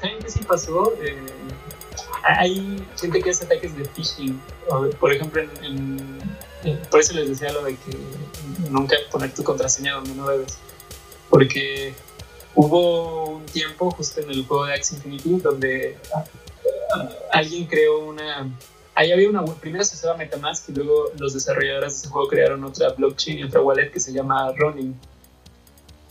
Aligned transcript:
¿saben 0.00 0.18
qué 0.20 0.30
sí 0.30 0.40
pasó? 0.46 0.92
Eh, 1.02 1.16
hay 2.22 2.84
gente 2.98 3.20
que 3.20 3.30
hace 3.30 3.44
ataques 3.44 3.76
de 3.76 3.84
phishing. 3.84 4.40
Por 4.98 5.12
ejemplo, 5.12 5.42
en, 5.62 6.20
por 6.90 7.00
eso 7.00 7.12
les 7.14 7.28
decía 7.28 7.52
lo 7.52 7.62
de 7.62 7.76
que 7.76 7.98
nunca 8.70 8.96
poner 9.10 9.32
tu 9.34 9.44
contraseña 9.44 9.94
donde 9.94 10.14
no 10.14 10.28
debes. 10.28 10.58
Porque 11.28 11.94
hubo 12.54 13.26
un 13.26 13.46
tiempo 13.46 13.90
justo 13.90 14.20
en 14.20 14.30
el 14.30 14.46
juego 14.46 14.66
de 14.66 14.74
Axie 14.74 14.96
Infinity 14.96 15.40
donde 15.40 15.98
ah, 16.14 16.24
alguien 17.32 17.66
creó 17.66 17.98
una 17.98 18.48
ahí 18.94 19.10
había 19.10 19.28
una 19.28 19.44
primero 19.44 19.84
se 19.84 19.96
usaba 19.96 20.16
Metamask 20.16 20.68
y 20.68 20.72
luego 20.72 21.10
los 21.18 21.34
desarrolladores 21.34 21.94
de 21.94 21.98
ese 21.98 22.08
juego 22.08 22.28
crearon 22.28 22.62
otra 22.62 22.90
blockchain 22.90 23.40
y 23.40 23.42
otra 23.42 23.60
wallet 23.60 23.90
que 23.90 23.98
se 23.98 24.12
llama 24.12 24.52
Running 24.56 24.94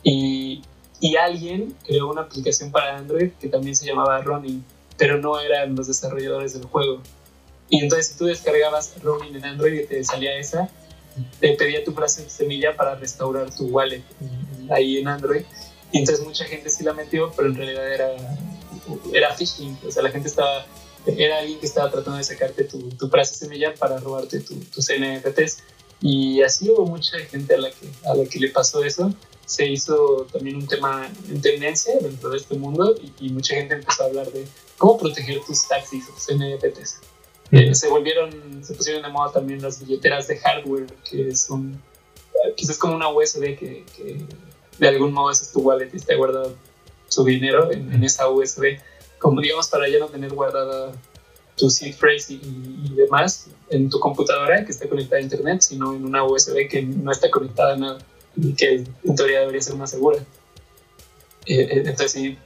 y, 0.04 0.62
y 1.04 1.18
alguien 1.18 1.76
creó 1.86 2.10
una 2.10 2.22
aplicación 2.22 2.72
para 2.72 2.96
Android 2.96 3.32
que 3.40 3.50
también 3.50 3.76
se 3.76 3.86
llamaba 3.86 4.22
Running 4.22 4.64
pero 4.98 5.18
no 5.18 5.38
eran 5.38 5.76
los 5.76 5.88
desarrolladores 5.88 6.54
del 6.54 6.64
juego 6.64 7.02
y 7.70 7.80
entonces 7.84 8.08
si 8.08 8.18
tú 8.18 8.26
descargabas 8.26 8.94
Running 9.04 9.36
en 9.36 9.44
Android 9.44 9.82
y 9.82 9.86
te 9.86 10.02
salía 10.06 10.38
esa 10.38 10.70
te 11.42 11.56
pedía 11.56 11.84
tu 11.84 11.92
frase 11.92 12.30
semilla 12.30 12.78
para 12.78 12.96
restaurar 12.96 13.54
tu 13.54 13.66
wallet 13.66 14.02
ahí 14.70 14.98
en 15.00 15.10
Android 15.10 15.44
y 15.92 16.00
entonces 16.00 16.26
mucha 16.26 16.46
gente 16.46 16.70
sí 16.70 16.86
la 16.86 16.94
metió 16.94 17.34
pero 17.36 17.50
en 17.50 17.56
realidad 17.56 17.94
era 17.94 18.10
era 19.12 19.36
phishing 19.36 19.78
o 19.86 19.92
sea 19.92 20.04
la 20.04 20.10
gente 20.10 20.30
estaba 20.30 20.66
era 21.06 21.40
alguien 21.40 21.60
que 21.60 21.66
estaba 21.66 21.92
tratando 21.92 22.18
de 22.18 22.24
sacarte 22.24 22.64
tu, 22.64 22.90
tu 22.92 23.10
frase 23.10 23.36
semilla 23.36 23.74
para 23.76 23.98
robarte 23.98 24.40
tu, 24.40 24.56
tus 24.56 24.88
NFTs. 24.90 25.58
Y 26.00 26.42
así 26.42 26.70
hubo 26.70 26.86
mucha 26.86 27.18
gente 27.20 27.56
a 27.56 27.58
la, 27.58 27.72
que, 27.72 27.90
a 28.06 28.16
la 28.16 28.26
que 28.26 28.40
le 28.40 28.50
pasó 28.50 28.84
eso. 28.84 29.14
Se 29.46 29.66
hizo 29.66 30.26
también 30.32 30.56
un 30.58 30.68
tema 30.68 31.10
en 31.30 31.42
tendencia 31.42 31.98
dentro 32.00 32.30
de 32.30 32.38
este 32.38 32.56
mundo 32.56 32.96
y, 33.20 33.30
mucha 33.30 33.56
gente 33.56 33.76
empezó 33.76 34.04
a 34.04 34.06
hablar 34.08 34.32
de 34.32 34.48
cómo 34.78 34.98
proteger 34.98 35.42
tus 35.46 35.68
taxis, 35.68 36.06
tus 36.08 36.36
NFTs. 36.36 37.00
Eh, 37.52 37.76
se 37.76 37.88
volvieron, 37.90 38.64
se 38.64 38.74
pusieron 38.74 39.04
de 39.04 39.10
moda 39.10 39.34
también 39.34 39.62
las 39.62 39.80
billeteras 39.80 40.28
de 40.28 40.38
hardware, 40.38 40.88
que 41.10 41.28
es 41.28 41.50
un, 41.50 41.80
quizás 42.56 42.78
como 42.78 42.96
una 42.96 43.10
USB 43.10 43.58
que, 43.58 43.86
que 43.96 44.26
de 44.80 44.88
algún 44.88 45.14
modo 45.14 45.30
es 45.30 45.52
tu 45.52 45.60
wallet 45.60 45.90
y 45.94 45.98
está 45.98 46.16
guardado 46.16 46.56
su 47.10 47.24
dinero 47.24 47.72
en, 47.72 47.94
en 47.94 48.04
esa 48.04 48.28
USB 48.30 48.80
como 49.24 49.40
digamos 49.40 49.70
para 49.70 49.88
ya 49.88 50.00
no 50.00 50.08
tener 50.08 50.34
guardada 50.34 50.92
tu 51.56 51.70
seed 51.70 51.96
phrase 51.96 52.34
y, 52.34 52.94
demás 52.96 53.48
en 53.70 53.90
tu 53.90 54.00
computadora 54.00 54.66
que 54.66 54.72
esté 54.72 54.90
conectada 54.90 55.20
a 55.20 55.24
internet, 55.24 55.62
sino 55.62 55.94
en 55.96 56.04
una 56.04 56.24
USB 56.24 56.68
que 56.70 56.82
no 56.82 57.12
está 57.12 57.32
conectada 57.32 57.74
a 57.74 57.78
nada. 57.78 57.98
y 58.00 58.13
que 58.58 58.84
en 59.04 59.16
teoría 59.16 59.42
debería 59.42 59.62
ser 59.62 59.76
más 59.76 59.92
segura. 59.92 60.20
Eh, 61.46 61.60
eh, 61.60 61.84
entonces 61.86 62.12
sí, 62.12 62.38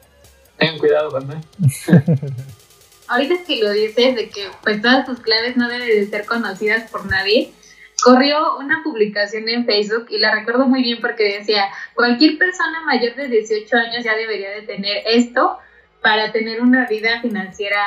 tengan 0.58 0.78
cuidado, 0.80 1.12
banda. 1.12 1.42
Ahorita 3.08 3.36
que 3.46 3.64
lo 3.64 3.72
dices 3.72 4.16
de 4.16 4.30
que 4.30 4.48
pues 4.64 4.82
todas 4.82 5.06
tus 5.06 5.20
claves 5.20 5.56
no 5.56 5.70
deben 5.70 5.88
de 5.88 6.08
ser 6.08 6.26
conocidas 6.26 6.90
por 6.92 7.06
nadie, 7.06 7.54
corrió 8.04 8.58
una 8.58 8.84
publicación 8.84 9.48
en 9.48 9.66
Facebook 9.66 10.08
y 10.10 10.20
la 10.20 10.34
recuerdo 10.34 10.68
muy 10.68 10.82
bien 10.82 11.00
porque 11.00 11.40
decía, 11.40 11.66
cualquier 11.94 12.38
persona 12.38 12.84
mayor 12.86 13.16
de 13.16 13.28
18 13.30 13.76
años 13.78 14.04
ya 14.04 14.16
debería 14.16 14.52
de 14.52 14.64
tener 14.64 15.04
esto 15.06 15.58
para 16.02 16.32
tener 16.32 16.62
una 16.62 16.88
vida 16.88 17.22
financiera 17.22 17.82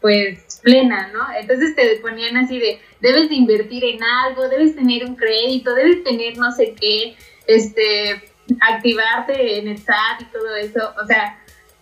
pues 0.00 0.60
plena, 0.62 1.10
¿no? 1.12 1.20
Entonces 1.38 1.76
te 1.76 1.96
ponían 1.96 2.36
así 2.36 2.58
de, 2.58 2.80
debes 3.00 3.28
de 3.28 3.36
invertir 3.36 3.84
en 3.84 4.02
algo, 4.02 4.48
debes 4.48 4.74
tener 4.74 5.04
un 5.04 5.14
crédito, 5.14 5.74
debes 5.74 6.02
tener 6.02 6.36
no 6.38 6.50
sé 6.52 6.74
qué, 6.78 7.16
este, 7.46 8.22
activarte 8.60 9.58
en 9.58 9.68
el 9.68 9.78
SAT 9.78 10.22
y 10.22 10.24
todo 10.26 10.56
eso, 10.56 10.94
o 11.02 11.06
sea, 11.06 11.38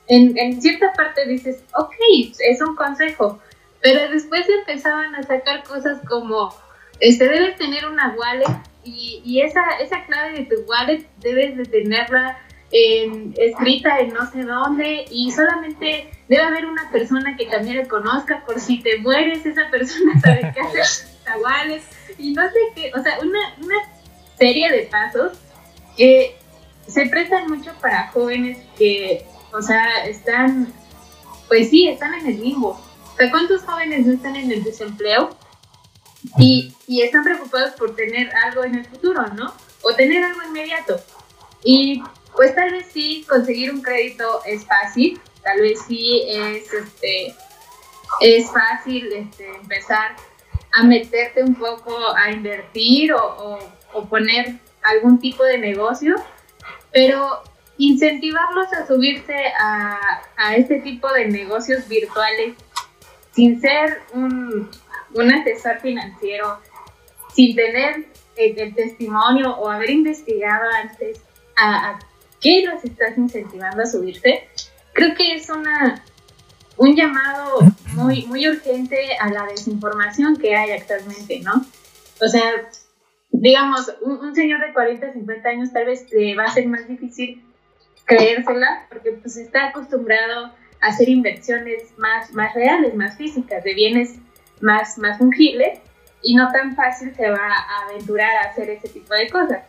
en, 0.08 0.36
en 0.36 0.60
cierta 0.60 0.92
parte 0.92 1.26
dices, 1.26 1.62
ok, 1.74 1.94
es 2.38 2.60
un 2.60 2.74
consejo, 2.74 3.40
pero 3.80 4.10
después 4.10 4.48
empezaban 4.48 5.14
a 5.14 5.22
sacar 5.22 5.62
cosas 5.64 6.00
como, 6.08 6.54
este, 7.00 7.28
debes 7.28 7.56
tener 7.56 7.86
una 7.86 8.14
wallet 8.18 8.60
y, 8.84 9.22
y 9.24 9.42
esa, 9.42 9.62
esa 9.80 10.04
clave 10.04 10.38
de 10.38 10.44
tu 10.46 10.62
wallet 10.62 11.06
debes 11.20 11.56
de 11.56 11.64
tenerla 11.64 12.38
escrita 12.72 13.98
en 13.98 14.14
no 14.14 14.30
sé 14.30 14.44
dónde 14.44 15.04
y 15.10 15.32
solamente 15.32 16.10
debe 16.28 16.42
haber 16.42 16.66
una 16.66 16.88
persona 16.92 17.36
que 17.36 17.46
también 17.46 17.78
le 17.78 17.88
conozca 17.88 18.44
por 18.46 18.60
si 18.60 18.80
te 18.80 18.98
mueres, 18.98 19.44
esa 19.44 19.68
persona 19.70 20.20
sabe 20.20 20.52
qué 20.54 20.60
hacer 20.60 21.08
iguales 21.36 21.84
y 22.18 22.32
no 22.32 22.42
sé 22.48 22.58
qué, 22.74 22.92
o 22.94 23.02
sea, 23.02 23.18
una, 23.20 23.40
una 23.62 23.76
serie 24.38 24.70
de 24.70 24.82
pasos 24.82 25.38
se 26.86 27.06
prestan 27.06 27.48
mucho 27.48 27.72
para 27.80 28.08
jóvenes 28.08 28.58
que, 28.76 29.26
o 29.52 29.62
sea, 29.62 30.04
están, 30.06 30.72
pues 31.48 31.70
sí, 31.70 31.88
están 31.88 32.14
en 32.14 32.26
el 32.26 32.40
limbo. 32.40 32.80
O 33.12 33.16
sea, 33.16 33.30
¿cuántos 33.30 33.62
jóvenes 33.62 34.06
no 34.06 34.12
están 34.12 34.36
en 34.36 34.50
el 34.50 34.64
desempleo? 34.64 35.30
Y, 36.38 36.74
y 36.86 37.02
están 37.02 37.24
preocupados 37.24 37.72
por 37.72 37.94
tener 37.96 38.34
algo 38.44 38.64
en 38.64 38.74
el 38.74 38.84
futuro, 38.84 39.26
¿no? 39.28 39.54
O 39.82 39.94
tener 39.94 40.22
algo 40.22 40.42
inmediato. 40.42 41.00
Y 41.64 42.02
pues 42.34 42.54
tal 42.54 42.70
vez 42.72 42.86
sí 42.92 43.24
conseguir 43.28 43.72
un 43.72 43.82
crédito 43.82 44.40
es 44.44 44.64
fácil, 44.64 45.20
tal 45.42 45.60
vez 45.60 45.80
sí 45.86 46.22
es, 46.26 46.72
este, 46.72 47.34
es 48.20 48.50
fácil 48.50 49.12
este, 49.12 49.56
empezar 49.56 50.16
a 50.72 50.84
meterte 50.84 51.42
un 51.42 51.54
poco 51.54 51.96
a 52.16 52.30
invertir 52.30 53.12
o, 53.12 53.58
poner 54.08 54.58
algún 54.82 55.18
tipo 55.18 55.44
de 55.44 55.58
negocio, 55.58 56.16
pero 56.92 57.42
incentivarlos 57.78 58.72
a 58.72 58.86
subirse 58.86 59.36
a, 59.58 60.56
este 60.56 60.80
tipo 60.80 61.10
de 61.12 61.28
negocios 61.28 61.86
virtuales 61.88 62.54
sin 63.32 63.60
ser 63.60 64.02
un, 64.12 64.68
asesor 65.32 65.80
financiero, 65.80 66.58
sin 67.34 67.54
tener 67.54 68.06
el, 68.36 68.74
testimonio 68.74 69.56
o 69.56 69.70
haber 69.70 69.90
investigado 69.90 70.68
antes 70.82 71.20
a, 71.56 71.90
a 71.90 71.98
qué 72.40 72.64
los 72.66 72.84
estás 72.84 73.16
incentivando 73.16 73.82
a 73.82 73.86
subirse, 73.86 74.48
creo 74.92 75.14
que 75.14 75.34
es 75.34 75.48
una, 75.48 76.02
un 76.76 76.96
llamado 76.96 77.60
muy, 77.94 78.26
muy 78.26 78.48
urgente 78.48 79.16
a 79.20 79.30
la 79.30 79.46
desinformación 79.46 80.36
que 80.36 80.56
hay 80.56 80.72
actualmente, 80.72 81.40
¿no? 81.40 81.64
O 82.22 82.28
sea, 82.28 82.42
digamos, 83.32 83.92
un, 84.02 84.34
señor 84.34 84.60
de 84.60 84.72
40, 84.72 85.12
50 85.12 85.48
años 85.48 85.72
tal 85.72 85.86
vez 85.86 86.10
le 86.12 86.34
va 86.36 86.44
a 86.44 86.50
ser 86.50 86.66
más 86.66 86.86
difícil 86.88 87.42
creérsela 88.04 88.86
porque 88.88 89.12
pues 89.12 89.36
está 89.36 89.68
acostumbrado 89.68 90.52
a 90.80 90.86
hacer 90.86 91.08
inversiones 91.08 91.96
más, 91.96 92.32
más 92.32 92.54
reales, 92.54 92.94
más 92.94 93.16
físicas, 93.16 93.62
de 93.62 93.74
bienes 93.74 94.18
más, 94.60 94.98
más 94.98 95.18
fungibles 95.18 95.78
y 96.22 96.34
no 96.34 96.50
tan 96.52 96.74
fácil 96.74 97.14
se 97.14 97.30
va 97.30 97.48
a 97.48 97.86
aventurar 97.88 98.36
a 98.36 98.50
hacer 98.50 98.68
ese 98.70 98.88
tipo 98.88 99.14
de 99.14 99.28
cosas. 99.30 99.62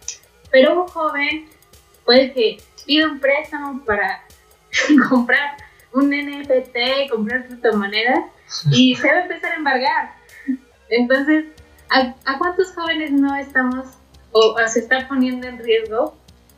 Pero 0.52 0.82
un 0.82 0.88
joven 0.88 1.46
puede 2.06 2.34
que 2.34 2.58
pida 2.86 3.08
un 3.08 3.20
préstamo 3.20 3.84
para 3.86 4.24
comprar 5.10 5.58
un 5.94 6.10
NFT, 6.10 7.10
comprar 7.10 7.48
criptomonedas 7.48 8.26
y 8.72 8.96
se 8.96 9.08
va 9.08 9.20
a 9.20 9.22
empezar 9.22 9.54
a 9.54 9.56
embargar. 9.56 10.14
Entonces, 10.90 11.46
¿a, 11.92 12.38
cuántos 12.38 12.74
jóvenes 12.74 13.12
no 13.12 13.36
estamos 13.36 13.86
o, 14.32 14.56
se 14.68 14.80
está 14.80 15.08
poniendo 15.08 15.48
en 15.48 15.60
riesgo 15.60 16.16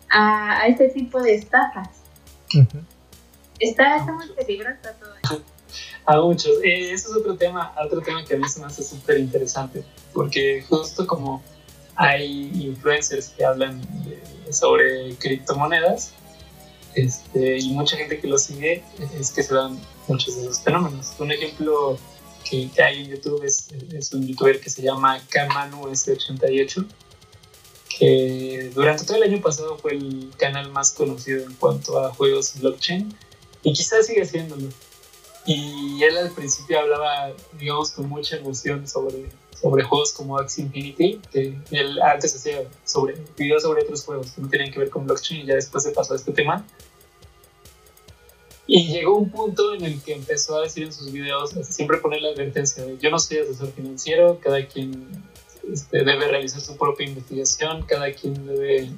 a, 0.09 0.67
este 0.67 0.89
tipo 0.89 1.21
de 1.21 1.35
estafas? 1.35 1.89
está, 3.59 4.03
muy 4.03 4.27
peligroso 4.29 4.77
todo 4.99 5.13
eso. 5.23 5.44
A 6.05 6.21
muchos. 6.21 6.51
Eh, 6.63 6.91
eso 6.91 7.09
es 7.09 7.17
otro 7.17 7.35
tema, 7.35 7.73
otro 7.83 8.01
tema 8.01 8.23
que 8.25 8.35
a 8.35 8.38
mí 8.38 8.47
se 8.47 8.59
me 8.59 8.67
hace 8.67 8.83
súper 8.83 9.19
interesante, 9.19 9.83
porque 10.13 10.63
justo 10.67 11.07
como 11.07 11.41
hay 11.95 12.51
influencers 12.65 13.29
que 13.29 13.45
hablan 13.45 13.81
sobre 14.51 15.15
criptomonedas 15.15 16.13
este, 16.95 17.57
y 17.57 17.71
mucha 17.71 17.97
gente 17.97 18.19
que 18.19 18.27
lo 18.27 18.38
sigue 18.38 18.83
es 19.19 19.31
que 19.31 19.44
se 19.44 19.53
dan 19.53 19.79
muchos 20.07 20.36
de 20.36 20.44
esos 20.44 20.62
fenómenos. 20.62 21.13
Un 21.19 21.31
ejemplo 21.31 21.97
que, 22.44 22.69
hay 22.81 23.04
en 23.04 23.10
YouTube 23.12 23.44
es, 23.44 24.13
un 24.13 24.28
youtuber 24.28 24.60
que 24.60 24.69
se 24.69 24.81
llama 24.81 25.22
Kamanu 25.30 25.88
S88 25.88 26.86
que 27.98 28.72
durante 28.74 29.06
todo 29.06 29.18
el 29.18 29.24
año 29.24 29.42
pasado 29.42 29.78
fue 29.78 29.94
el 29.94 30.31
canal 30.38 30.72
más 30.72 30.92
conocido 30.92 31.44
en 31.44 31.54
cuanto 31.54 32.00
a 32.00 32.13
juegos 32.13 32.60
blockchain 32.60 33.13
y 33.62 33.74
quizás 33.74 34.07
sigue 34.07 34.25
siéndolo. 34.25 34.68
Y 35.45 36.01
él 36.04 36.18
al 36.18 36.31
principio 36.31 36.80
hablaba, 36.80 37.34
digamos, 37.60 37.92
con 37.92 38.10
mucha 38.10 38.38
emoción 38.38 38.88
sobre 38.88 39.30
sobre 39.63 39.84
juegos 39.84 40.12
como 40.12 40.38
Axie 40.38 40.66
Infinity, 40.66 41.22
que 41.31 41.57
él 41.72 42.01
antes 42.01 42.36
hacía 42.36 42.69
sobre, 42.84 43.16
videos 43.38 43.63
sobre 43.63 43.84
otros 43.84 44.04
juegos 44.04 44.31
que 44.31 44.42
no 44.42 44.50
tenían 44.50 44.72
que 44.72 44.80
ver 44.80 44.89
con 44.89 45.06
blockchain 45.06 45.42
y 45.42 45.46
ya 45.46 45.56
después 45.56 45.86
se 45.86 45.92
pasó 45.92 46.13
a 46.13 46.18
este 46.18 46.34
tema. 46.34 46.66
Y 48.65 48.88
llegó 48.88 49.18
un 49.18 49.30
punto 49.30 49.74
en 49.74 49.83
el 49.83 50.01
que 50.01 50.13
empezó 50.13 50.57
a 50.57 50.62
decir 50.62 50.83
en 50.83 50.94
sus 50.94 51.12
videos, 51.12 51.51
siempre 51.63 51.98
poner 51.98 52.21
la 52.21 52.30
advertencia 52.30 52.86
de 52.86 52.98
yo 52.98 53.10
no 53.10 53.19
soy 53.19 53.39
asesor 53.39 53.71
financiero, 53.74 54.39
cada 54.42 54.65
quien 54.65 55.07
este, 55.71 56.04
debe 56.04 56.27
realizar 56.27 56.62
su 56.62 56.77
propia 56.77 57.07
investigación, 57.07 57.83
cada 57.83 58.12
quien 58.13 58.45
debe 58.45 58.89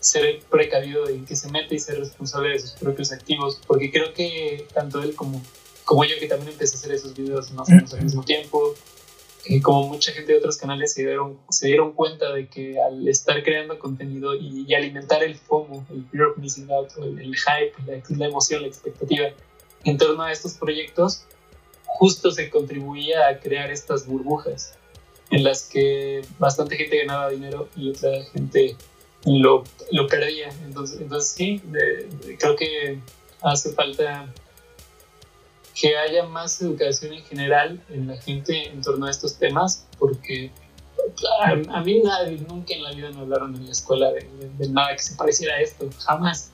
ser 0.00 0.40
precavido 0.50 1.08
en 1.08 1.24
que 1.24 1.36
se 1.36 1.50
mete 1.50 1.76
y 1.76 1.78
ser 1.78 1.98
responsable 1.98 2.50
de 2.50 2.58
sus 2.58 2.72
propios 2.72 3.12
activos, 3.12 3.60
porque 3.66 3.90
creo 3.90 4.12
que 4.12 4.66
tanto 4.74 5.00
él 5.02 5.14
como, 5.14 5.40
como 5.84 6.04
yo, 6.04 6.14
que 6.18 6.26
también 6.26 6.52
empecé 6.52 6.76
a 6.76 6.78
hacer 6.78 6.92
esos 6.92 7.14
videos 7.14 7.52
más 7.52 7.68
o 7.68 7.72
menos 7.72 7.94
al 7.94 8.02
mismo 8.02 8.22
tiempo, 8.24 8.74
eh, 9.46 9.60
como 9.60 9.88
mucha 9.88 10.12
gente 10.12 10.32
de 10.32 10.38
otros 10.38 10.56
canales 10.56 10.94
se 10.94 11.02
dieron, 11.02 11.38
se 11.50 11.66
dieron 11.66 11.92
cuenta 11.92 12.32
de 12.32 12.48
que 12.48 12.80
al 12.80 13.06
estar 13.08 13.42
creando 13.42 13.78
contenido 13.78 14.34
y, 14.34 14.72
alimentar 14.74 15.22
el 15.22 15.36
FOMO, 15.36 15.86
el 15.90 16.04
fear 16.06 16.28
of 16.28 16.38
missing 16.38 16.70
out, 16.70 16.90
el, 16.98 17.34
hype, 17.34 17.74
la, 17.86 18.02
la, 18.16 18.26
emoción, 18.26 18.62
la 18.62 18.68
expectativa 18.68 19.28
en 19.84 19.98
torno 19.98 20.22
a 20.22 20.32
estos 20.32 20.54
proyectos, 20.54 21.26
justo 21.84 22.30
se 22.30 22.48
contribuía 22.48 23.28
a 23.28 23.38
crear 23.38 23.70
estas 23.70 24.06
burbujas 24.06 24.74
en 25.30 25.44
las 25.44 25.64
que 25.64 26.22
bastante 26.38 26.76
gente 26.76 26.98
ganaba 26.98 27.30
dinero 27.30 27.68
y 27.76 27.90
otra 27.90 28.24
gente 28.32 28.76
lo, 29.26 29.64
lo 29.90 30.06
perdía. 30.06 30.48
Entonces, 30.64 31.00
entonces 31.00 31.32
sí, 31.32 31.62
creo 32.38 32.56
que 32.56 32.98
hace 33.42 33.72
falta 33.72 34.32
que 35.74 35.96
haya 35.96 36.24
más 36.24 36.60
educación 36.62 37.14
en 37.14 37.24
general 37.24 37.82
en 37.90 38.06
la 38.08 38.16
gente 38.16 38.68
en 38.68 38.80
torno 38.80 39.06
a 39.06 39.10
estos 39.10 39.36
temas, 39.36 39.86
porque 39.98 40.50
a, 41.42 41.80
mí 41.80 42.00
nadie, 42.00 42.38
nunca 42.48 42.74
en 42.74 42.82
la 42.82 42.92
vida 42.92 43.10
me 43.10 43.20
hablaron 43.20 43.54
en 43.56 43.66
la 43.66 43.72
escuela 43.72 44.10
de, 44.12 44.68
nada 44.68 44.94
que 44.94 45.02
se 45.02 45.14
pareciera 45.16 45.56
a 45.56 45.60
esto, 45.60 45.88
jamás. 45.98 46.50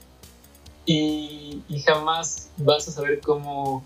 Y, 0.87 1.63
y 1.69 1.81
jamás 1.81 2.51
vas 2.57 2.89
a 2.89 2.91
saber 2.91 3.21
cómo, 3.21 3.85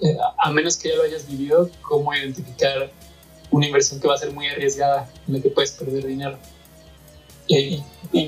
eh, 0.00 0.16
a 0.38 0.52
menos 0.52 0.76
que 0.76 0.90
ya 0.90 0.96
lo 0.96 1.02
hayas 1.02 1.26
vivido, 1.26 1.70
cómo 1.82 2.14
identificar 2.14 2.92
una 3.50 3.66
inversión 3.66 4.00
que 4.00 4.08
va 4.08 4.14
a 4.14 4.18
ser 4.18 4.32
muy 4.32 4.46
arriesgada, 4.46 5.10
en 5.26 5.34
la 5.34 5.40
que 5.40 5.48
puedes 5.50 5.72
perder 5.72 6.06
dinero. 6.06 6.38
Y, 7.48 7.82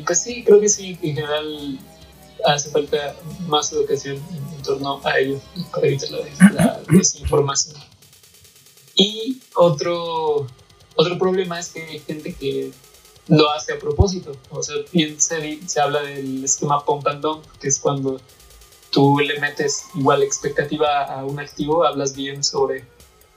pues 0.06 0.22
sí, 0.22 0.42
creo 0.44 0.60
que 0.60 0.68
sí, 0.68 0.98
en 1.02 1.14
general 1.14 1.78
hace 2.44 2.70
falta 2.70 3.16
más 3.46 3.72
educación 3.72 4.16
en, 4.16 4.62
torno 4.62 5.00
a 5.04 5.18
ello 5.18 5.40
para 5.72 5.86
evitar 5.86 6.10
la, 6.10 6.80
desinformación. 6.90 7.80
Y 8.94 9.40
otro, 9.54 10.46
otro 10.96 11.18
problema 11.18 11.58
es 11.58 11.70
que 11.70 11.82
hay 11.82 11.98
gente 12.00 12.34
que 12.34 12.72
lo 13.28 13.50
hace 13.50 13.72
a 13.72 13.78
propósito. 13.78 14.32
O 14.50 14.62
sea, 14.62 14.76
bien 14.92 15.18
se, 15.20 15.66
se 15.66 15.80
habla 15.80 16.02
del 16.02 16.44
esquema 16.44 16.84
pump 16.84 17.06
and 17.06 17.22
dump, 17.22 17.44
que 17.60 17.68
es 17.68 17.78
cuando 17.78 18.20
tú 18.90 19.18
le 19.18 19.40
metes 19.40 19.84
igual 19.94 20.22
expectativa 20.22 21.04
a 21.04 21.24
un 21.24 21.40
activo, 21.40 21.84
hablas 21.84 22.14
bien 22.14 22.44
sobre 22.44 22.84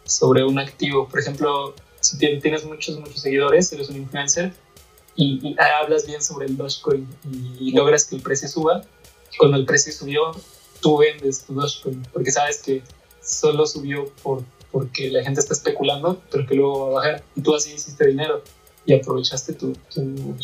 sobre 0.06 0.44
un 0.44 0.60
activo. 0.60 1.08
Por 1.08 1.20
ejemplo, 1.20 1.74
si 2.00 2.18
tienes 2.18 2.66
muchos, 2.66 3.00
muchos 3.00 3.22
seguidores, 3.22 3.72
eres 3.74 3.90
un 3.90 3.98
influencer 3.98 4.54
y, 5.16 5.56
hablas 5.60 6.06
bien 6.06 6.22
sobre 6.22 6.48
el 6.48 6.58
Dogecoin 6.58 7.08
y, 7.60 7.72
logras 7.72 8.06
que 8.06 8.16
el 8.16 8.22
precio 8.22 8.48
suba, 8.48 8.84
cuando 9.38 9.58
el 9.58 9.66
precio 9.66 9.92
subió, 9.92 10.32
tú 10.82 10.98
vendes 10.98 11.46
tu 11.46 11.54
Dogecoin 11.54 12.06
porque 12.14 12.32
sabes 12.32 12.62
que 12.62 12.84
solo 13.22 13.66
subió 13.66 14.06
por, 14.22 14.44
porque 14.72 15.10
la 15.10 15.24
gente 15.24 15.40
está 15.40 15.54
especulando, 15.54 16.22
pero 16.32 16.46
que 16.46 16.56
luego 16.56 16.86
va 16.86 16.90
a 16.90 16.94
bajar 16.94 17.24
y 17.36 17.42
tú 17.42 17.56
así 17.56 17.74
hiciste 17.74 18.08
dinero 18.08 18.44
y 18.86 18.94
aprovechaste 18.94 19.54
tu, 19.54 19.74
tu, 19.94 20.36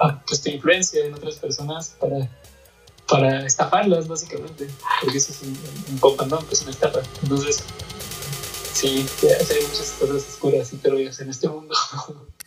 ah, 0.00 0.22
pues, 0.26 0.40
tu 0.40 0.50
influencia 0.50 1.04
en 1.04 1.14
otras 1.14 1.36
personas 1.36 1.94
para, 2.00 2.30
para 3.06 3.44
estafarlas, 3.44 4.08
básicamente, 4.08 4.68
porque 5.02 5.18
eso 5.18 5.32
es 5.32 5.42
un, 5.42 5.48
un, 5.48 6.32
un 6.32 6.38
es 6.50 6.62
una 6.62 6.70
estafa. 6.70 7.02
Entonces, 7.22 7.62
Sí, 8.78 9.04
hay 9.22 9.66
muchas 9.66 9.96
cosas 9.98 10.24
oscuras 10.28 10.72
y 10.72 10.76
turbias 10.76 11.18
en 11.18 11.30
este 11.30 11.48
mundo. 11.48 11.74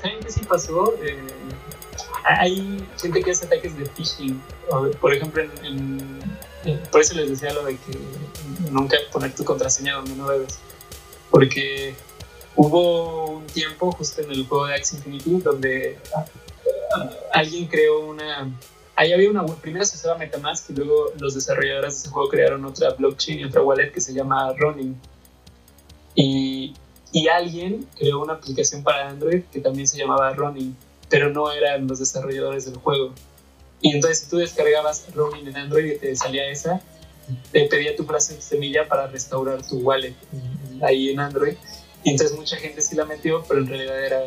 ¿Saben 0.00 0.20
qué 0.20 0.30
sí 0.30 0.40
pasó? 0.44 0.94
Eh, 1.02 1.18
hay 2.24 2.86
gente 3.00 3.22
que 3.22 3.30
hace 3.30 3.46
ataques 3.46 3.76
de 3.76 3.86
phishing. 3.86 4.40
Por 5.00 5.12
ejemplo, 5.12 5.42
en, 5.62 6.20
por 6.90 7.00
eso 7.00 7.14
les 7.14 7.30
decía 7.30 7.52
lo 7.52 7.64
de 7.64 7.76
que 7.76 7.98
nunca 8.70 8.96
poner 9.12 9.34
tu 9.34 9.44
contraseña 9.44 9.94
donde 9.94 10.14
no 10.16 10.28
debes 10.28 10.58
porque 11.30 11.94
hubo 12.56 13.26
un 13.26 13.46
tiempo 13.46 13.92
justo 13.92 14.22
en 14.22 14.30
el 14.30 14.46
juego 14.46 14.66
de 14.66 14.74
Axie 14.74 14.98
Infinity 14.98 15.40
donde 15.40 15.98
ah, 16.14 16.24
alguien 17.32 17.66
creó 17.66 18.00
una... 18.00 18.50
Ahí 18.96 19.12
había 19.12 19.30
una... 19.30 19.46
Primero 19.46 19.84
se 19.84 19.96
usaba 19.96 20.18
Metamask 20.18 20.70
y 20.70 20.74
luego 20.74 21.12
los 21.18 21.34
desarrolladores 21.34 21.94
de 21.94 22.00
ese 22.00 22.08
juego 22.08 22.28
crearon 22.28 22.64
otra 22.64 22.90
blockchain 22.90 23.40
y 23.40 23.44
otra 23.44 23.62
wallet 23.62 23.92
que 23.92 24.00
se 24.00 24.12
llama 24.12 24.52
Ronin. 24.56 25.00
Y, 26.14 26.74
y 27.12 27.28
alguien 27.28 27.86
creó 27.96 28.20
una 28.22 28.34
aplicación 28.34 28.82
para 28.82 29.08
Android 29.08 29.42
que 29.52 29.60
también 29.60 29.88
se 29.88 29.98
llamaba 29.98 30.32
Ronin, 30.32 30.76
pero 31.08 31.30
no 31.30 31.50
eran 31.50 31.86
los 31.86 31.98
desarrolladores 31.98 32.66
del 32.66 32.76
juego. 32.76 33.12
Y 33.80 33.94
entonces 33.94 34.20
si 34.20 34.30
tú 34.30 34.38
descargabas 34.38 35.06
Ronin 35.14 35.46
en 35.48 35.56
Android 35.56 35.92
y 35.92 35.98
te 35.98 36.16
salía 36.16 36.50
esa, 36.50 36.80
te 37.52 37.66
pedía 37.66 37.96
tu 37.96 38.04
frase 38.04 38.40
semilla 38.40 38.88
para 38.88 39.06
restaurar 39.06 39.66
tu 39.66 39.78
wallet 39.78 40.14
ahí 40.82 41.10
en 41.10 41.20
Android. 41.20 41.54
Y 42.04 42.10
entonces 42.10 42.36
mucha 42.36 42.56
gente 42.56 42.80
sí 42.82 42.94
la 42.94 43.04
metió, 43.04 43.44
pero 43.46 43.60
en 43.60 43.66
realidad 43.66 44.04
era, 44.04 44.22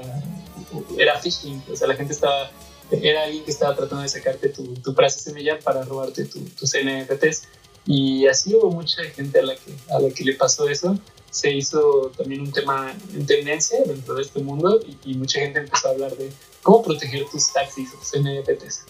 era 0.97 1.19
phishing. 1.19 1.61
O 1.71 1.75
sea, 1.75 1.87
la 1.87 1.95
gente 1.95 2.13
estaba, 2.13 2.51
era 2.91 3.23
alguien 3.23 3.43
que 3.43 3.51
estaba 3.51 3.75
tratando 3.75 4.03
de 4.03 4.09
sacarte 4.09 4.49
tu, 4.49 4.73
tu 4.75 4.93
frase 4.93 5.19
semilla 5.19 5.59
para 5.59 5.83
robarte 5.83 6.25
tu, 6.25 6.39
tus 6.41 6.73
NFTs. 6.73 7.43
Y 7.85 8.27
así 8.27 8.53
hubo 8.55 8.71
mucha 8.71 9.03
gente 9.05 9.39
a 9.39 9.43
la, 9.43 9.55
que, 9.55 9.73
a 9.89 9.99
la 9.99 10.09
que 10.13 10.23
le 10.23 10.33
pasó 10.35 10.69
eso. 10.69 10.97
Se 11.31 11.49
hizo 11.49 12.11
también 12.15 12.41
un 12.41 12.51
tema 12.51 12.93
en 13.15 13.25
tendencia 13.25 13.79
dentro 13.85 14.13
de 14.15 14.21
este 14.21 14.41
mundo 14.41 14.79
y, 15.05 15.15
mucha 15.15 15.39
gente 15.39 15.59
empezó 15.59 15.87
a 15.87 15.91
hablar 15.91 16.15
de 16.15 16.31
cómo 16.61 16.83
proteger 16.83 17.25
tus 17.29 17.51
taxis, 17.51 17.89
tus 17.91 18.21
NFTs. 18.21 18.85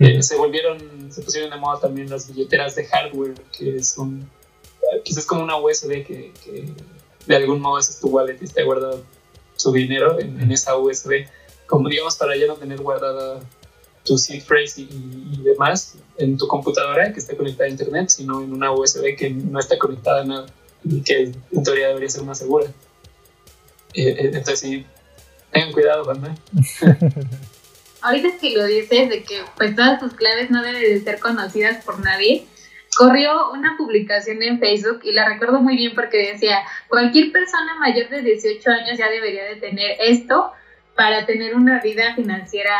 Eh, 0.00 0.22
se 0.22 0.36
volvieron, 0.36 1.10
se 1.10 1.22
pusieron 1.22 1.50
de 1.50 1.56
moda 1.56 1.80
también 1.80 2.10
las 2.10 2.28
billeteras 2.28 2.74
de 2.74 2.84
hardware, 2.84 3.34
que 3.56 3.82
son, 3.82 4.28
quizás 5.04 5.22
es 5.22 5.26
como 5.26 5.42
una 5.42 5.56
USB 5.56 6.04
que, 6.04 6.32
que 6.44 6.68
de 7.26 7.36
algún 7.36 7.60
modo 7.60 7.78
es 7.78 7.98
tu 8.00 8.08
wallet 8.08 8.38
y 8.40 8.44
está 8.44 8.62
guardado 8.62 9.02
su 9.56 9.72
dinero 9.72 10.18
en, 10.18 10.50
esa 10.50 10.76
USB, 10.76 11.26
como 11.66 11.88
digamos 11.88 12.16
para 12.16 12.36
ya 12.36 12.46
no 12.46 12.56
tener 12.56 12.80
guardada 12.80 13.40
tu 14.04 14.18
seed 14.18 14.42
phrase 14.42 14.82
y, 14.82 15.40
demás 15.42 15.96
en 16.18 16.36
tu 16.36 16.46
computadora 16.46 17.12
que 17.12 17.20
esté 17.20 17.36
conectada 17.36 17.66
a 17.66 17.70
internet, 17.70 18.10
sino 18.10 18.42
en 18.42 18.52
una 18.52 18.72
USB 18.72 19.16
que 19.16 19.30
no 19.30 19.58
está 19.58 19.78
conectada 19.78 20.22
a 20.22 20.24
nada. 20.24 20.46
y 20.46 20.63
que 21.04 21.32
en 21.52 21.62
teoría 21.62 21.88
debería 21.88 22.08
ser 22.08 22.24
más 22.24 22.38
segura. 22.38 22.66
Eh, 23.94 24.08
eh, 24.08 24.16
entonces 24.26 24.60
sí, 24.60 24.86
tengan 25.52 25.72
cuidado, 25.72 26.04
banda. 26.04 26.34
Ahorita 28.02 28.36
que 28.38 28.56
lo 28.56 28.66
dices 28.66 29.08
de 29.08 29.22
que 29.22 29.42
pues 29.56 29.74
todas 29.74 29.98
tus 29.98 30.12
claves 30.12 30.50
no 30.50 30.62
deben 30.62 30.82
de 30.82 31.00
ser 31.00 31.20
conocidas 31.20 31.82
por 31.84 32.00
nadie, 32.00 32.46
corrió 32.96 33.50
una 33.52 33.76
publicación 33.76 34.42
en 34.42 34.58
Facebook 34.58 35.00
y 35.04 35.12
la 35.12 35.28
recuerdo 35.28 35.60
muy 35.60 35.76
bien 35.76 35.94
porque 35.94 36.32
decía, 36.32 36.58
cualquier 36.88 37.32
persona 37.32 37.76
mayor 37.78 38.08
de 38.10 38.22
18 38.22 38.70
años 38.70 38.98
ya 38.98 39.08
debería 39.08 39.44
de 39.44 39.56
tener 39.56 39.96
esto 40.00 40.52
para 40.94 41.26
tener 41.26 41.54
una 41.54 41.80
vida 41.80 42.14
financiera 42.14 42.76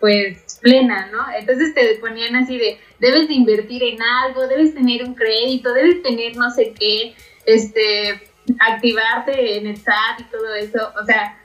pues 0.00 0.58
plena, 0.60 1.08
¿no? 1.12 1.24
Entonces 1.34 1.72
te 1.74 1.94
ponían 1.96 2.36
así 2.36 2.58
de, 2.58 2.78
debes 2.98 3.28
de 3.28 3.34
invertir 3.34 3.82
en 3.82 4.02
algo, 4.02 4.46
debes 4.46 4.74
tener 4.74 5.02
un 5.04 5.14
crédito, 5.14 5.72
debes 5.72 6.02
tener 6.02 6.36
no 6.36 6.50
sé 6.50 6.74
qué, 6.78 7.14
este, 7.46 8.30
activarte 8.60 9.58
en 9.58 9.66
el 9.66 9.76
SAT 9.76 10.20
y 10.20 10.24
todo 10.24 10.54
eso, 10.54 10.92
o 11.00 11.04
sea, 11.04 11.38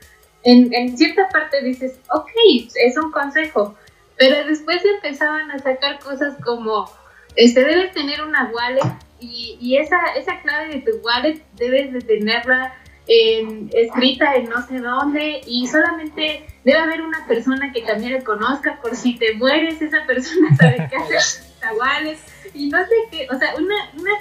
en, 0.44 0.74
en 0.74 0.98
cierta 0.98 1.28
parte 1.30 1.62
dices, 1.64 2.00
ok, 2.14 2.30
es 2.76 2.98
un 2.98 3.12
consejo, 3.12 3.76
pero 4.18 4.46
después 4.46 4.84
empezaban 4.86 5.52
a 5.52 5.60
sacar 5.60 6.00
cosas 6.00 6.36
como, 6.44 6.90
este, 7.36 7.64
debes 7.64 7.94
tener 7.94 8.22
una 8.22 8.52
wallet 8.54 8.96
y, 9.20 9.58
y 9.62 9.78
esa, 9.78 9.98
esa 10.18 10.42
clave 10.42 10.76
de 10.76 10.82
tu 10.82 10.98
wallet 10.98 11.42
debes 11.56 11.92
de 11.94 12.02
tenerla 12.02 12.74
en, 13.08 13.70
escrita 13.74 14.36
en 14.36 14.50
no 14.50 14.66
sé 14.68 14.80
dónde 14.80 15.42
y 15.46 15.68
solamente 15.68 16.46
debe 16.64 16.78
haber 16.78 17.02
una 17.02 17.26
persona 17.28 17.72
que 17.74 17.82
también 17.82 18.14
la 18.14 18.24
conozca 18.24 18.80
por 18.82 18.96
si 18.96 19.18
te 19.18 19.34
mueres, 19.34 19.82
esa 19.82 20.06
persona 20.06 20.56
sabe 20.60 20.88
qué 20.90 20.96
hacer 20.96 21.50
wallet 21.78 22.18
y 22.54 22.70
no 22.70 22.80
sé 22.86 22.96
qué, 23.12 23.28
o 23.30 23.38
sea, 23.38 23.56
una, 23.56 23.92
una 23.98 24.12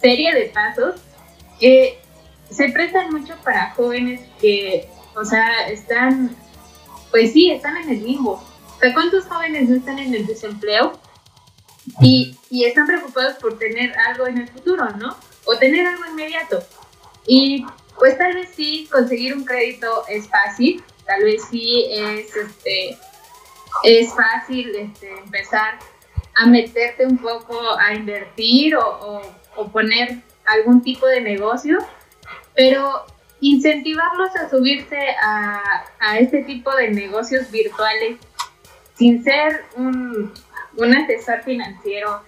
serie 0.00 0.34
de 0.34 0.46
pasos 0.46 1.00
que 1.58 1.98
se 2.50 2.68
prestan 2.70 3.12
mucho 3.12 3.34
para 3.44 3.70
jóvenes 3.72 4.20
que, 4.40 4.88
o 5.14 5.24
sea, 5.24 5.68
están, 5.68 6.36
pues 7.10 7.32
sí, 7.32 7.50
están 7.50 7.76
en 7.76 7.90
el 7.90 8.04
limbo. 8.04 8.42
O 8.76 8.78
sea, 8.80 8.92
¿cuántos 8.94 9.24
jóvenes 9.24 9.68
no 9.68 9.76
están 9.76 9.98
en 9.98 10.14
el 10.14 10.26
desempleo? 10.26 11.00
y, 12.00 12.36
y, 12.50 12.64
están 12.64 12.86
preocupados 12.86 13.34
por 13.36 13.58
tener 13.58 13.96
algo 13.98 14.26
en 14.26 14.38
el 14.38 14.48
futuro, 14.48 14.88
¿no? 14.96 15.16
O 15.44 15.56
tener 15.56 15.86
algo 15.86 16.04
inmediato. 16.06 16.62
Y 17.26 17.64
pues 17.98 18.18
tal 18.18 18.34
vez 18.34 18.50
sí 18.54 18.88
conseguir 18.90 19.34
un 19.34 19.44
crédito 19.44 20.04
es 20.08 20.28
fácil, 20.28 20.82
tal 21.06 21.22
vez 21.22 21.42
sí 21.50 21.86
es 21.90 22.34
este 22.36 22.98
es 23.84 24.12
fácil 24.14 24.74
este, 24.74 25.10
empezar 25.18 25.78
a 26.34 26.46
meterte 26.46 27.06
un 27.06 27.18
poco 27.18 27.58
a 27.78 27.94
invertir 27.94 28.76
o, 28.76 29.22
o, 29.56 29.68
poner 29.68 30.22
algún 30.46 30.82
tipo 30.82 31.06
de 31.06 31.20
negocio, 31.20 31.78
pero 32.54 33.04
incentivarlos 33.40 34.34
a 34.36 34.48
subirse 34.48 34.98
a, 35.22 35.84
a 36.00 36.18
este 36.18 36.42
tipo 36.42 36.74
de 36.74 36.90
negocios 36.90 37.50
virtuales 37.50 38.18
sin 38.94 39.22
ser 39.22 39.64
un, 39.76 40.32
un 40.76 40.96
asesor 40.96 41.42
financiero, 41.42 42.22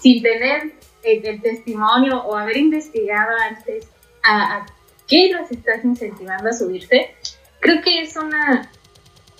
sin 0.00 0.22
tener 0.22 0.72
el, 1.02 1.42
testimonio 1.42 2.22
o 2.22 2.36
haber 2.36 2.56
investigado 2.56 3.36
antes 3.48 3.86
a, 4.22 4.56
a, 4.56 4.66
qué 5.06 5.30
los 5.30 5.50
estás 5.50 5.84
incentivando 5.84 6.48
a 6.48 6.52
subirse, 6.52 7.14
creo 7.60 7.82
que 7.82 8.02
es 8.02 8.16
una, 8.16 8.70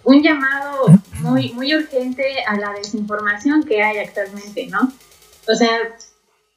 un 0.05 0.23
llamado 0.23 0.87
muy, 1.21 1.53
muy 1.53 1.75
urgente 1.75 2.43
a 2.47 2.57
la 2.57 2.73
desinformación 2.73 3.63
que 3.63 3.83
hay 3.83 3.99
actualmente, 3.99 4.67
¿no? 4.67 4.93
O 5.49 5.55
sea, 5.55 5.97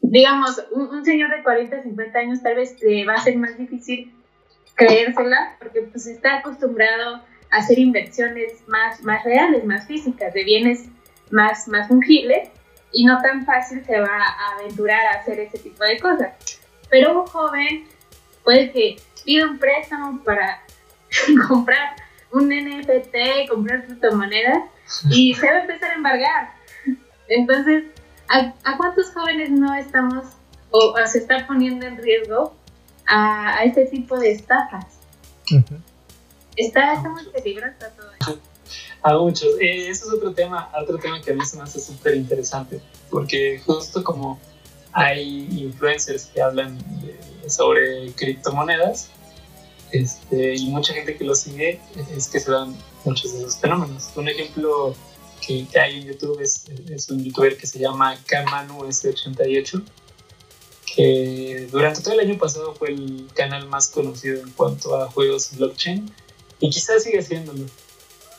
digamos, 0.04 0.62
un, 0.72 1.04
señor 1.04 1.32
de 1.36 1.42
40, 1.44 1.82
50 1.84 2.20
años 2.20 2.44
tal 2.44 2.56
vez 2.56 2.76
le 2.82 3.06
va 3.06 3.16
a 3.16 3.22
ser 3.22 3.38
más 3.38 3.58
difícil 3.58 4.14
creérsela 4.76 5.56
porque 5.60 5.82
pues 5.82 6.08
está 6.08 6.40
acostumbrado 6.40 7.22
a 7.52 7.58
hacer 7.58 7.80
inversiones 7.80 8.68
más, 8.68 9.02
más 9.02 9.24
reales, 9.24 9.64
más 9.66 9.88
físicas, 9.88 10.34
de 10.34 10.44
bienes 10.44 10.90
más, 11.32 11.68
más 11.68 11.88
fungibles 11.88 12.50
y 12.92 13.06
no 13.06 13.22
tan 13.22 13.46
fácil 13.46 13.84
se 13.86 14.00
va 14.00 14.20
a 14.22 14.60
aventurar 14.60 15.06
a 15.08 15.20
hacer 15.20 15.40
ese 15.40 15.58
tipo 15.58 15.84
de 15.84 15.98
cosas. 16.00 16.60
Pero 16.90 17.22
un 17.22 17.28
joven 17.28 17.86
puede 18.44 18.72
que 18.72 18.98
pida 19.26 19.48
un 19.48 19.58
préstamo 19.58 20.22
para 20.24 20.62
comprar 21.48 21.96
un 22.32 22.50
NFT, 22.50 23.50
comprar 23.50 23.86
criptomonedas 23.86 24.64
y 25.10 25.34
se 25.34 25.48
va 25.48 25.54
a 25.54 25.62
empezar 25.62 25.92
a 25.92 25.96
embargar. 25.96 26.52
Entonces, 27.30 27.86
¿a, 28.34 28.78
cuántos 28.78 29.12
jóvenes 29.12 29.52
no 29.52 29.74
estamos 29.76 30.26
o, 30.72 30.96
se 31.06 31.20
está 31.20 31.46
poniendo 31.48 31.86
en 31.86 31.98
riesgo 31.98 32.54
a, 33.08 33.64
este 33.64 33.86
tipo 33.86 34.18
de 34.18 34.32
estafas? 34.32 34.86
está, 36.56 36.96
muy 37.02 37.26
peligroso 37.26 37.76
todo 37.96 38.12
eso. 38.20 38.40
A 39.04 39.18
muchos. 39.18 39.50
Eh, 39.60 39.90
eso 39.90 40.08
es 40.08 40.14
otro 40.14 40.34
tema, 40.34 40.72
otro 40.82 40.98
tema 40.98 41.22
que 41.22 41.32
a 41.32 41.36
mí 41.36 41.46
se 41.46 41.58
me 41.58 41.64
hace 41.64 41.80
súper 41.80 42.16
interesante, 42.16 42.82
porque 43.10 43.62
justo 43.66 44.04
como 44.04 44.40
hay 44.94 45.48
influencers 45.52 46.28
que 46.28 46.42
hablan 46.42 46.78
sobre 47.48 48.12
criptomonedas, 48.14 49.10
este, 49.92 50.56
y 50.56 50.68
mucha 50.70 50.94
gente 50.94 51.16
que 51.18 51.24
lo 51.24 51.36
sigue, 51.36 51.80
es 52.16 52.28
que 52.30 52.40
se 52.40 52.52
dan 52.52 52.76
muchos 53.04 53.34
de 53.34 53.40
esos 53.40 53.58
fenómenos. 53.58 54.10
Un 54.16 54.30
ejemplo 54.30 54.96
que, 55.46 55.68
hay 55.80 56.02
en 56.02 56.08
YouTube 56.08 56.40
es, 56.42 56.66
es, 56.90 57.10
un 57.10 57.24
youtuber 57.24 57.58
que 57.58 57.68
se 57.68 57.80
llama 57.80 58.18
Kamanu 58.26 58.86
S88, 58.86 59.84
que 60.96 61.68
durante 61.72 62.02
todo 62.02 62.14
el 62.14 62.22
año 62.22 62.38
pasado 62.38 62.74
fue 62.76 62.90
el 62.90 63.28
canal 63.34 63.68
más 63.68 63.90
conocido 63.90 64.40
en 64.40 64.52
cuanto 64.52 64.96
a 64.96 65.10
juegos 65.10 65.56
blockchain 65.56 66.12
y 66.60 66.70
quizás 66.70 67.04
sigue 67.04 67.22
siéndolo. 67.22 67.66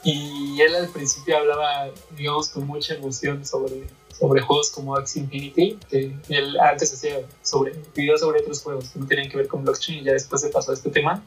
Y 0.02 0.60
él 0.60 0.74
al 0.74 0.88
principio 0.88 1.38
hablaba, 1.38 1.90
digamos, 2.16 2.50
con 2.50 2.66
mucha 2.66 2.94
emoción 2.94 3.44
sobre, 3.44 3.86
sobre 4.18 4.42
juegos 4.42 4.70
como 4.70 4.96
Axie 4.96 5.22
Infinity, 5.22 5.78
que 5.88 6.14
él 6.28 6.58
antes 6.60 6.92
hacía 6.92 7.26
sobre, 7.42 7.72
videos 7.94 8.20
sobre 8.20 8.40
otros 8.40 8.62
juegos 8.62 8.90
que 8.90 8.98
no 8.98 9.06
tenían 9.06 9.30
que 9.30 9.38
ver 9.38 9.48
con 9.48 9.64
blockchain 9.64 10.00
y 10.00 10.04
ya 10.04 10.12
después 10.12 10.42
se 10.42 10.50
pasó 10.50 10.72
a 10.72 10.74
este 10.74 10.90
tema. 10.90 11.24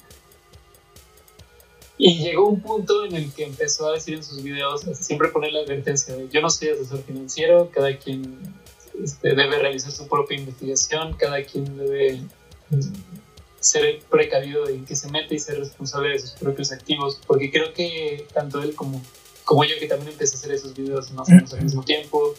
Y 1.98 2.20
llegó 2.20 2.48
un 2.48 2.62
punto 2.62 3.06
en 3.06 3.16
el 3.16 3.32
que 3.34 3.44
empezó 3.44 3.90
a 3.90 3.94
decir 3.94 4.14
en 4.16 4.24
sus 4.24 4.44
videos, 4.44 4.82
siempre 5.00 5.30
poner 5.30 5.52
la 5.52 5.62
advertencia 5.62 6.16
de 6.16 6.30
yo 6.30 6.42
no 6.42 6.50
soy 6.50 6.70
asesor 6.70 7.02
financiero, 7.02 7.72
cada 7.72 7.98
quien 7.98 8.38
este, 9.04 9.30
debe 9.30 9.58
realizar 9.58 9.92
su 9.92 10.08
propia 10.08 10.38
investigación, 10.38 11.14
cada 11.14 11.44
quien 11.44 11.76
debe 11.76 12.22
mm, 12.70 12.80
ser 13.60 14.00
precavido 14.10 14.68
en 14.70 14.86
qué 14.86 14.96
se 14.96 15.10
mete 15.10 15.36
y 15.36 15.40
ser 15.40 15.58
responsable 15.58 16.10
de 16.10 16.20
sus 16.20 16.32
propios 16.32 16.72
activos, 16.72 17.20
porque 17.26 17.50
creo 17.50 17.74
que 17.74 18.28
tanto 18.32 18.62
él 18.62 18.76
como, 18.76 19.02
como 19.44 19.64
yo 19.64 19.76
que 19.80 19.88
también 19.88 20.12
empecé 20.12 20.36
a 20.36 20.40
hacer 20.40 20.52
esos 20.52 20.76
videos 20.76 21.12
más 21.12 21.28
o 21.30 21.32
menos 21.32 21.54
al 21.54 21.64
mismo 21.64 21.84
tiempo, 21.84 22.36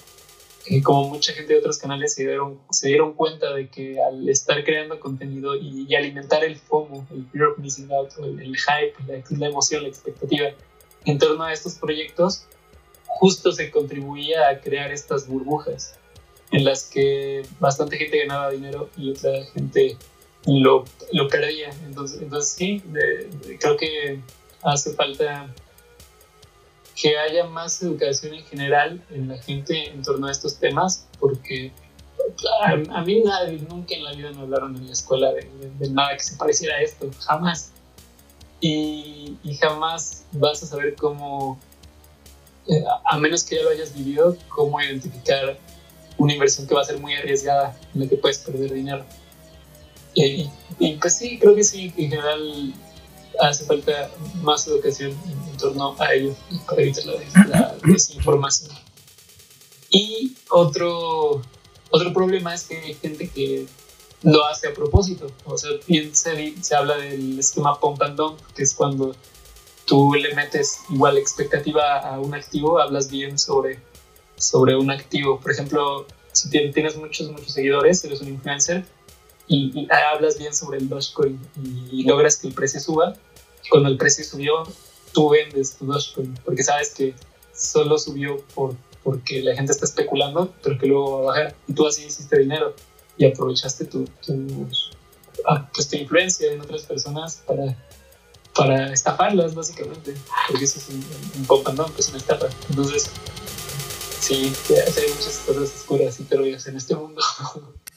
como 0.82 1.08
mucha 1.08 1.32
gente 1.32 1.54
de 1.54 1.58
otros 1.58 1.78
canales 1.78 2.14
se 2.14 2.26
dieron, 2.26 2.58
se 2.70 2.88
dieron 2.88 3.14
cuenta 3.14 3.52
de 3.54 3.68
que 3.68 4.00
al 4.02 4.28
estar 4.28 4.62
creando 4.64 5.00
contenido 5.00 5.56
y, 5.56 5.94
alimentar 5.94 6.44
el 6.44 6.56
FOMO, 6.56 7.06
el 7.10 7.26
fear 7.30 7.48
of 7.48 7.58
missing 7.58 7.90
out, 7.92 8.10
el, 8.18 8.56
hype, 8.56 8.94
la, 9.36 9.46
emoción, 9.46 9.82
la 9.82 9.88
expectativa 9.88 10.50
en 11.04 11.18
torno 11.18 11.44
a 11.44 11.52
estos 11.52 11.76
proyectos, 11.76 12.44
justo 13.06 13.52
se 13.52 13.70
contribuía 13.70 14.48
a 14.48 14.60
crear 14.60 14.92
estas 14.92 15.26
burbujas 15.26 15.94
en 16.50 16.64
las 16.64 16.84
que 16.84 17.42
bastante 17.60 17.96
gente 17.96 18.18
ganaba 18.18 18.50
dinero 18.50 18.90
y 18.96 19.10
otra 19.10 19.44
gente 19.54 19.96
lo, 20.46 20.84
lo 21.12 21.28
perdía. 21.28 21.70
Entonces, 21.86 22.20
entonces 22.20 22.52
sí, 22.52 22.82
creo 23.58 23.76
que 23.76 24.20
hace 24.62 24.92
falta 24.94 25.54
que 27.00 27.16
haya 27.16 27.44
más 27.44 27.80
educación 27.80 28.34
en 28.34 28.44
general 28.44 29.00
en 29.10 29.28
la 29.28 29.38
gente 29.38 29.88
en 29.90 30.02
torno 30.02 30.26
a 30.26 30.32
estos 30.32 30.58
temas, 30.58 31.06
porque 31.20 31.72
a, 32.90 33.02
mí 33.02 33.22
nadie, 33.24 33.58
nunca 33.68 33.94
en 33.94 34.04
la 34.04 34.12
vida 34.12 34.32
me 34.32 34.42
hablaron 34.42 34.76
en 34.76 34.86
la 34.86 34.92
escuela 34.92 35.32
de, 35.32 35.90
nada 35.90 36.16
que 36.16 36.24
se 36.24 36.36
pareciera 36.36 36.76
a 36.76 36.82
esto, 36.82 37.08
jamás. 37.20 37.70
Y, 38.60 39.38
jamás 39.60 40.24
vas 40.32 40.62
a 40.64 40.66
saber 40.66 40.96
cómo, 40.96 41.58
eh, 42.66 42.82
a 43.04 43.18
menos 43.18 43.44
que 43.44 43.56
ya 43.56 43.62
lo 43.62 43.70
hayas 43.70 43.94
vivido, 43.94 44.36
cómo 44.48 44.80
identificar 44.80 45.56
una 46.16 46.32
inversión 46.32 46.66
que 46.66 46.74
va 46.74 46.80
a 46.80 46.84
ser 46.84 46.98
muy 46.98 47.14
arriesgada, 47.14 47.76
en 47.94 48.00
la 48.00 48.08
que 48.08 48.16
puedes 48.16 48.38
perder 48.38 48.72
dinero. 48.72 49.04
Y, 50.14 50.50
y 50.80 50.96
pues 50.96 51.16
sí, 51.16 51.38
creo 51.38 51.54
que 51.54 51.62
sí, 51.62 51.92
en 51.96 52.10
general 52.10 52.74
hace 53.40 53.64
falta 53.64 54.10
más 54.42 54.66
educación 54.66 55.12
en, 55.26 55.56
torno 55.56 55.96
a 55.98 56.14
ello 56.14 56.36
para 56.66 56.82
evitar 56.82 57.04
la, 57.04 57.76
desinformación. 57.84 58.70
Y 59.90 60.36
otro, 60.50 61.42
otro 61.90 62.12
problema 62.12 62.54
es 62.54 62.64
que 62.64 62.78
hay 62.78 62.94
gente 62.94 63.28
que 63.28 63.66
lo 64.22 64.44
hace 64.46 64.68
a 64.68 64.74
propósito. 64.74 65.26
O 65.44 65.58
sea, 65.58 65.70
bien 65.86 66.14
se, 66.14 66.54
se 66.62 66.74
habla 66.76 66.96
del 66.96 67.38
esquema 67.38 67.78
pump 67.80 68.02
and 68.02 68.16
dump, 68.16 68.40
que 68.54 68.62
es 68.62 68.74
cuando 68.74 69.14
tú 69.84 70.14
le 70.14 70.34
metes 70.34 70.80
igual 70.90 71.16
expectativa 71.16 71.98
a 71.98 72.20
un 72.20 72.34
activo, 72.34 72.78
hablas 72.78 73.10
bien 73.10 73.38
sobre, 73.38 73.80
sobre 74.36 74.76
un 74.76 74.90
activo. 74.90 75.40
Por 75.40 75.50
ejemplo, 75.50 76.06
si 76.32 76.50
tienes 76.50 76.96
muchos, 76.96 77.30
muchos 77.30 77.52
seguidores, 77.52 78.04
eres 78.04 78.20
un 78.20 78.28
influencer 78.28 78.84
y, 79.48 79.88
hablas 79.90 80.38
bien 80.38 80.54
sobre 80.54 80.78
el 80.78 80.88
Dogecoin 80.88 81.40
y 81.90 82.04
logras 82.04 82.36
que 82.36 82.48
el 82.48 82.54
precio 82.54 82.80
suba, 82.80 83.14
cuando 83.68 83.88
el 83.88 83.96
precio 83.96 84.24
subió, 84.24 84.64
tú 85.12 85.30
vendes 85.30 85.76
tu 85.76 85.86
Dogecoin, 85.86 86.38
porque 86.44 86.62
sabes 86.62 86.90
que 86.90 87.14
solo 87.54 87.98
subió 87.98 88.38
por, 88.54 88.74
porque 89.02 89.42
la 89.42 89.54
gente 89.54 89.72
está 89.72 89.84
especulando, 89.84 90.54
pero 90.62 90.78
que 90.78 90.86
luego 90.86 91.12
va 91.12 91.18
a 91.18 91.26
bajar. 91.26 91.56
Y 91.66 91.72
tú 91.72 91.86
así 91.86 92.04
hiciste 92.04 92.38
dinero 92.38 92.74
y 93.16 93.26
aprovechaste 93.26 93.84
tu, 93.86 94.04
tu, 94.24 94.68
ah, 95.46 95.68
pues, 95.72 95.88
tu 95.88 95.96
influencia 95.96 96.52
en 96.52 96.60
otras 96.60 96.82
personas 96.82 97.42
para, 97.46 97.76
para 98.54 98.92
estafarlas, 98.92 99.54
básicamente. 99.54 100.14
Porque 100.48 100.64
eso 100.64 100.78
es 100.78 100.88
un, 100.88 101.04
un 101.38 101.46
que 101.94 102.00
es 102.00 102.08
una 102.08 102.18
estafa. 102.18 102.48
Entonces, 102.70 103.10
sí, 104.20 104.52
hay 104.70 105.10
muchas 105.14 105.42
cosas 105.46 105.74
oscuras 105.74 106.20
y 106.20 106.24
digas 106.44 106.66
en 106.66 106.76
este 106.76 106.94
mundo. 106.94 107.20